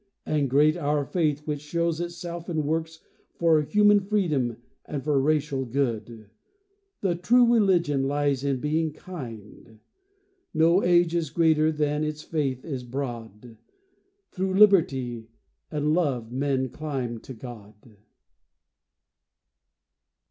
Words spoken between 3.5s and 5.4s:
human freedom and for